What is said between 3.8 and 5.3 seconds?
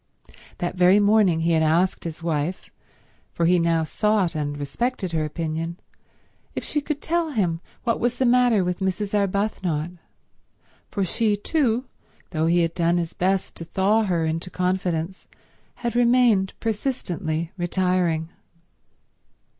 sought and respected her